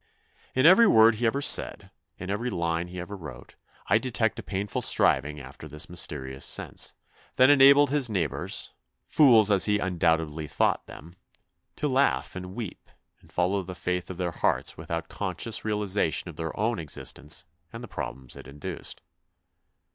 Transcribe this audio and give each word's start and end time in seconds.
In 0.55 0.65
every 0.65 0.87
word 0.87 1.13
he 1.13 1.27
ever 1.27 1.41
said, 1.41 1.91
in 2.17 2.31
every 2.31 2.49
line 2.49 2.87
he 2.87 2.99
ever 2.99 3.15
wrote, 3.15 3.55
I 3.85 3.99
detect 3.99 4.39
a 4.39 4.41
painful 4.41 4.81
striving 4.81 5.39
after 5.39 5.67
this 5.67 5.87
mysterious 5.91 6.43
sense, 6.43 6.95
that 7.35 7.51
enabled 7.51 7.91
his 7.91 8.09
neighbours, 8.09 8.73
fools 9.05 9.51
as 9.51 9.65
he 9.65 9.79
un 9.79 9.99
doubtedly 9.99 10.47
thought 10.49 10.87
them, 10.87 11.17
to 11.75 11.87
laugh 11.87 12.35
and 12.35 12.55
weep 12.55 12.89
and 13.19 13.31
follow 13.31 13.61
the 13.61 13.75
faith 13.75 14.09
of 14.09 14.17
their 14.17 14.31
hearts 14.31 14.75
without 14.75 15.07
THE 15.07 15.13
BIOGRAPHY 15.13 15.29
OF 15.29 15.35
A 15.35 15.35
SUPERMAN 15.35 15.35
231 15.35 15.35
conscious 15.35 15.65
realisation 15.65 16.29
of 16.31 16.35
their 16.35 16.59
own 16.59 16.79
existence 16.79 17.45
and 17.71 17.83
the 17.83 17.87
problems 17.87 18.35
it 18.35 18.47
induced. 18.47 19.01